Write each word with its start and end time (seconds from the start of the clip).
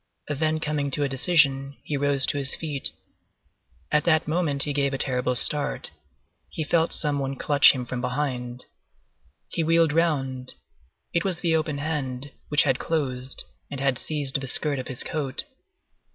Then 0.29 0.59
coming 0.59 0.89
to 0.89 1.03
a 1.03 1.07
decision, 1.07 1.77
he 1.83 1.95
rose 1.95 2.25
to 2.25 2.39
his 2.39 2.55
feet. 2.55 2.89
At 3.91 4.03
that 4.05 4.27
moment, 4.27 4.63
he 4.63 4.73
gave 4.73 4.95
a 4.95 4.97
terrible 4.97 5.35
start. 5.35 5.91
He 6.49 6.63
felt 6.63 6.91
some 6.91 7.19
one 7.19 7.35
clutch 7.35 7.71
him 7.73 7.85
from 7.85 8.01
behind. 8.01 8.65
He 9.49 9.63
wheeled 9.63 9.93
round; 9.93 10.53
it 11.13 11.23
was 11.23 11.41
the 11.41 11.55
open 11.55 11.77
hand, 11.77 12.31
which 12.49 12.63
had 12.63 12.79
closed, 12.79 13.43
and 13.69 13.79
had 13.79 13.99
seized 13.99 14.41
the 14.41 14.47
skirt 14.47 14.79
of 14.79 14.87
his 14.87 15.03
coat. 15.03 15.43